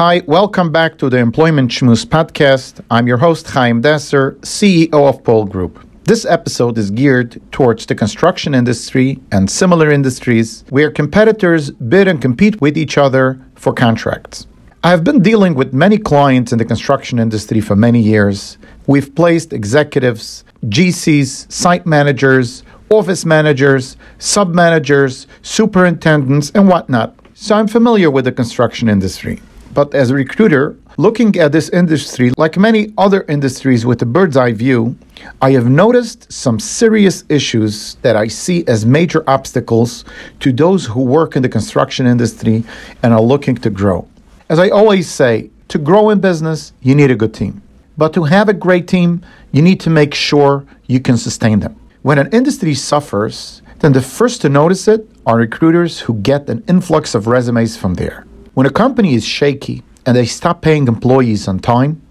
[0.00, 2.82] Hi, welcome back to the Employment Shmooze podcast.
[2.90, 5.86] I'm your host, Chaim Desser, CEO of Poel Group.
[6.04, 12.22] This episode is geared towards the construction industry and similar industries where competitors bid and
[12.22, 14.46] compete with each other for contracts.
[14.82, 18.56] I have been dealing with many clients in the construction industry for many years.
[18.86, 27.14] We've placed executives, GCs, site managers, office managers, sub managers, superintendents, and whatnot.
[27.34, 29.42] So I'm familiar with the construction industry.
[29.72, 34.36] But as a recruiter, looking at this industry, like many other industries with a bird's
[34.36, 34.96] eye view,
[35.40, 40.04] I have noticed some serious issues that I see as major obstacles
[40.40, 42.64] to those who work in the construction industry
[43.02, 44.08] and are looking to grow.
[44.48, 47.62] As I always say, to grow in business, you need a good team.
[47.96, 51.76] But to have a great team, you need to make sure you can sustain them.
[52.02, 56.64] When an industry suffers, then the first to notice it are recruiters who get an
[56.66, 58.26] influx of resumes from there.
[58.54, 62.02] When a company is shaky and they stop paying employees on time,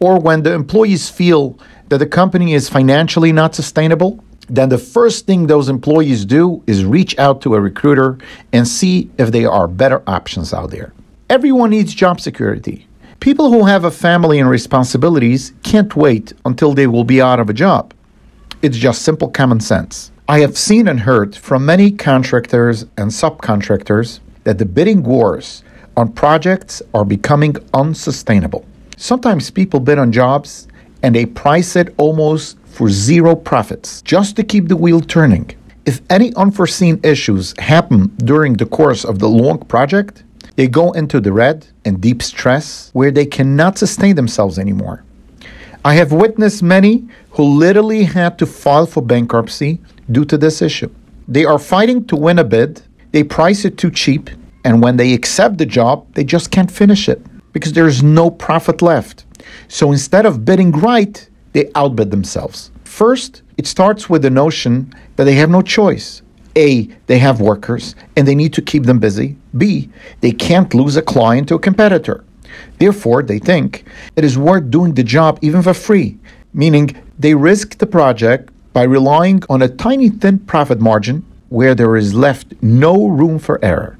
[0.00, 5.26] or when the employees feel that the company is financially not sustainable, then the first
[5.26, 8.18] thing those employees do is reach out to a recruiter
[8.52, 10.92] and see if there are better options out there.
[11.30, 12.86] Everyone needs job security.
[13.20, 17.48] People who have a family and responsibilities can't wait until they will be out of
[17.48, 17.94] a job.
[18.60, 20.12] It's just simple common sense.
[20.28, 25.62] I have seen and heard from many contractors and subcontractors that the bidding wars
[25.98, 28.64] on projects are becoming unsustainable.
[28.96, 30.68] Sometimes people bid on jobs
[31.02, 35.50] and they price it almost for zero profits just to keep the wheel turning.
[35.86, 40.22] If any unforeseen issues happen during the course of the long project,
[40.54, 45.02] they go into the red and deep stress where they cannot sustain themselves anymore.
[45.84, 49.80] I have witnessed many who literally had to file for bankruptcy
[50.12, 50.90] due to this issue.
[51.26, 54.30] They are fighting to win a bid, they price it too cheap,
[54.68, 57.22] and when they accept the job, they just can't finish it
[57.54, 59.24] because there's no profit left.
[59.66, 62.70] So instead of bidding right, they outbid themselves.
[62.84, 66.20] First, it starts with the notion that they have no choice.
[66.54, 69.38] A, they have workers and they need to keep them busy.
[69.56, 69.88] B,
[70.20, 72.22] they can't lose a client to a competitor.
[72.78, 73.86] Therefore, they think
[74.16, 76.18] it is worth doing the job even for free,
[76.52, 81.96] meaning they risk the project by relying on a tiny thin profit margin where there
[81.96, 83.97] is left no room for error.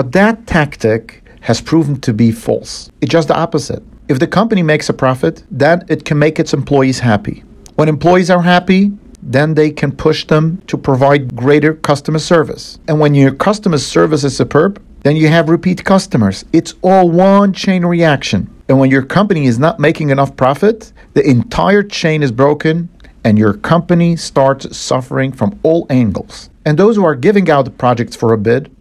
[0.00, 2.90] But that tactic has proven to be false.
[3.02, 3.82] It's just the opposite.
[4.08, 7.44] If the company makes a profit, then it can make its employees happy.
[7.74, 12.78] When employees are happy, then they can push them to provide greater customer service.
[12.88, 16.46] And when your customer service is superb, then you have repeat customers.
[16.50, 18.48] It's all one chain reaction.
[18.70, 22.88] And when your company is not making enough profit, the entire chain is broken
[23.22, 26.48] and your company starts suffering from all angles.
[26.64, 28.74] And those who are giving out projects for a bid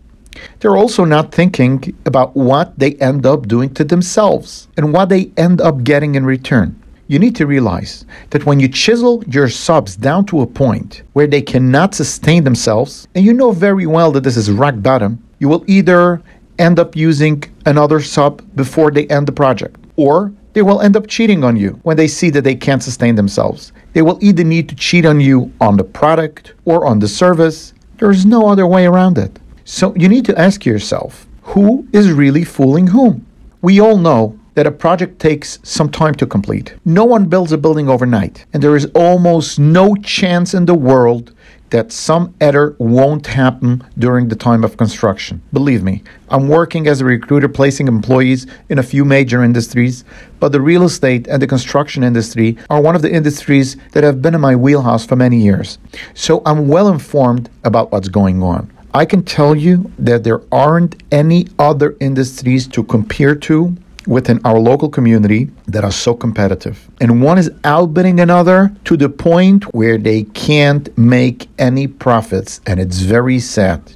[0.59, 5.31] they're also not thinking about what they end up doing to themselves and what they
[5.37, 6.81] end up getting in return.
[7.07, 11.25] You need to realize that when you chisel your subs down to a point where
[11.25, 15.47] they cannot sustain themselves, and you know very well that this is rock bottom, you
[15.47, 16.21] will either
[16.59, 21.07] end up using another sub before they end the project, or they will end up
[21.07, 23.71] cheating on you when they see that they can't sustain themselves.
[23.93, 27.73] They will either need to cheat on you on the product or on the service.
[27.97, 29.39] There is no other way around it.
[29.71, 33.27] So you need to ask yourself who is really fooling whom?
[33.61, 36.73] We all know that a project takes some time to complete.
[36.85, 41.35] No one builds a building overnight, and there is almost no chance in the world
[41.69, 45.39] that some error won't happen during the time of construction.
[45.53, 50.03] Believe me, I'm working as a recruiter placing employees in a few major industries,
[50.39, 54.19] but the real estate and the construction industry are one of the industries that have
[54.19, 55.77] been in my wheelhouse for many years.
[56.15, 58.71] So I'm well informed about what's going on.
[58.91, 63.77] I can tell you that there aren't any other industries to compare to
[64.07, 66.89] within our local community that are so competitive.
[66.99, 72.79] And one is outbidding another to the point where they can't make any profits, and
[72.79, 73.93] it's very sad.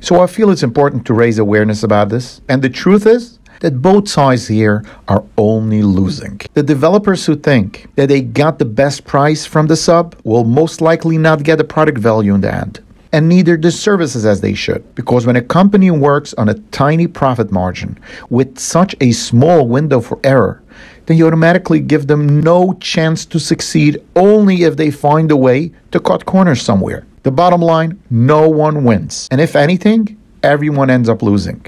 [0.00, 2.40] So I feel it's important to raise awareness about this.
[2.48, 6.40] And the truth is, that both sides here are only losing.
[6.54, 10.80] The developers who think that they got the best price from the sub will most
[10.80, 12.80] likely not get the product value in the end
[13.12, 14.94] and neither the services as they should.
[14.94, 17.98] Because when a company works on a tiny profit margin
[18.28, 20.62] with such a small window for error,
[21.06, 25.72] then you automatically give them no chance to succeed only if they find a way
[25.90, 27.04] to cut corners somewhere.
[27.22, 29.28] The bottom line no one wins.
[29.30, 31.66] And if anything, everyone ends up losing.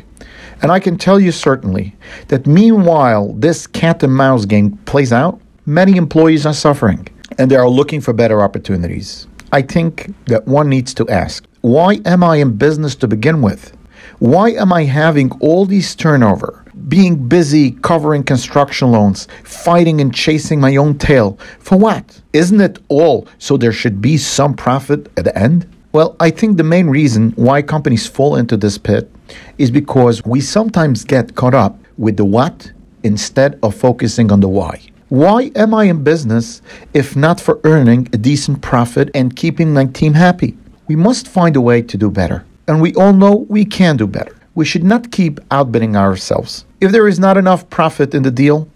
[0.62, 1.96] And I can tell you certainly
[2.28, 7.08] that meanwhile this cat and mouse game plays out, many employees are suffering
[7.38, 9.26] and they are looking for better opportunities.
[9.52, 13.76] I think that one needs to ask why am I in business to begin with?
[14.18, 16.62] Why am I having all these turnover?
[16.88, 21.38] being busy covering construction loans, fighting and chasing my own tail.
[21.58, 22.20] For what?
[22.32, 25.66] Isn't it all so there should be some profit at the end?
[25.92, 29.10] Well, I think the main reason why companies fall into this pit
[29.58, 32.72] is because we sometimes get caught up with the what
[33.02, 34.80] instead of focusing on the why.
[35.12, 36.62] Why am I in business
[36.94, 40.56] if not for earning a decent profit and keeping my team happy?
[40.88, 42.46] We must find a way to do better.
[42.66, 44.34] And we all know we can do better.
[44.54, 46.64] We should not keep outbidding ourselves.
[46.80, 48.68] If there is not enough profit in the deal,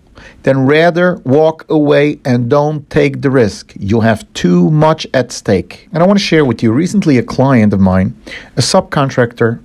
[0.43, 3.73] then rather walk away and don't take the risk.
[3.79, 5.89] You have too much at stake.
[5.95, 8.15] And I want to share with you recently a client of mine,
[8.57, 9.61] a subcontractor,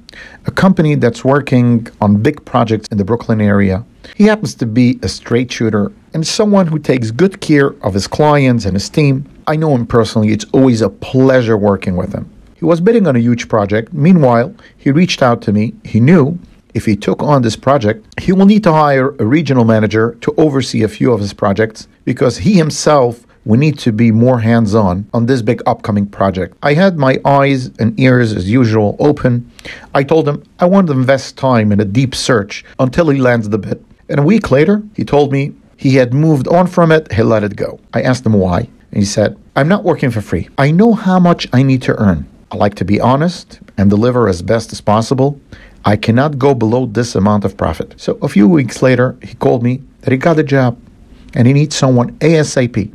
[0.45, 3.83] a company that's working on big projects in the Brooklyn area.
[4.15, 8.07] He happens to be a straight shooter and someone who takes good care of his
[8.07, 9.25] clients and his team.
[9.47, 12.29] I know him personally, it's always a pleasure working with him.
[12.55, 13.93] He was bidding on a huge project.
[13.93, 15.73] Meanwhile, he reached out to me.
[15.83, 16.37] He knew
[16.73, 20.33] if he took on this project, he will need to hire a regional manager to
[20.37, 24.75] oversee a few of his projects because he himself will need to be more hands
[24.75, 26.55] on on this big upcoming project.
[26.61, 29.51] I had my eyes and ears, as usual, open.
[29.93, 33.49] I told him I want to invest time in a deep search until he lands
[33.49, 33.83] the bid.
[34.09, 37.43] And a week later, he told me he had moved on from it, he let
[37.43, 37.79] it go.
[37.93, 38.59] I asked him why,
[38.91, 40.47] and he said, I'm not working for free.
[40.57, 42.27] I know how much I need to earn.
[42.51, 45.39] I like to be honest and deliver as best as possible.
[45.83, 47.95] I cannot go below this amount of profit.
[47.97, 50.77] So a few weeks later, he called me that he got a job
[51.33, 52.93] and he needs someone ASAP.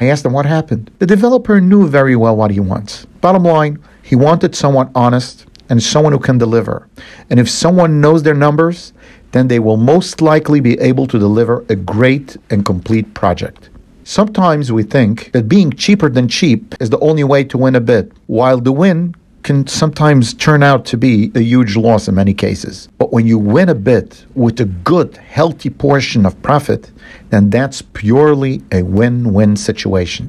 [0.00, 0.90] I asked him what happened.
[0.98, 3.04] The developer knew very well what he wants.
[3.20, 6.88] Bottom line, he wanted someone honest and someone who can deliver.
[7.30, 8.92] And if someone knows their numbers,
[9.32, 13.70] then they will most likely be able to deliver a great and complete project.
[14.04, 17.80] Sometimes we think that being cheaper than cheap is the only way to win a
[17.80, 19.14] bid, while the win
[19.48, 22.86] can sometimes turn out to be a huge loss in many cases.
[22.98, 26.90] But when you win a bid with a good, healthy portion of profit,
[27.30, 30.28] then that's purely a win win situation.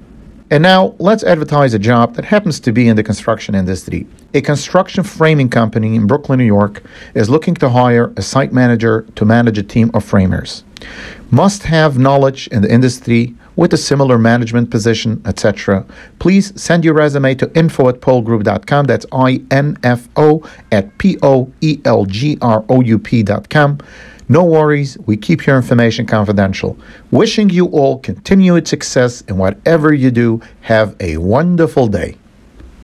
[0.50, 4.07] And now let's advertise a job that happens to be in the construction industry.
[4.33, 6.81] A construction framing company in Brooklyn, New York
[7.13, 10.63] is looking to hire a site manager to manage a team of framers.
[11.30, 15.85] Must have knowledge in the industry with a similar management position, etc.,
[16.17, 18.85] please send your resume to info at poelgroup.com.
[18.85, 23.79] That's I N F O at P O E L G R O U P.com.
[24.29, 26.77] No worries, we keep your information confidential.
[27.11, 30.39] Wishing you all continued success in whatever you do.
[30.61, 32.15] Have a wonderful day.